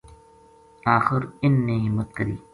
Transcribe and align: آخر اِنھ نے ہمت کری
آخر 0.95 1.21
اِنھ 1.43 1.59
نے 1.67 1.75
ہمت 1.87 2.07
کری 2.15 2.35